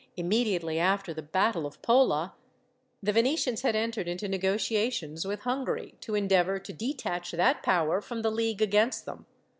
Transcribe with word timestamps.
Immediately 0.17 0.79
after 0.79 1.13
the 1.13 1.21
battle 1.21 1.67
of 1.67 1.79
Pola, 1.83 2.33
the 3.03 3.11
Venetians 3.11 3.61
had 3.61 3.75
entered 3.75 4.07
into 4.07 4.27
negotiations 4.27 5.27
with 5.27 5.41
Hungary, 5.41 5.93
to 5.99 6.15
endeavour 6.15 6.57
to 6.57 6.73
detach 6.73 7.29
that 7.33 7.61
power 7.61 8.01
from 8.01 8.23
the 8.23 8.31
league 8.31 8.63
against 8.63 9.05
them. 9.05 9.27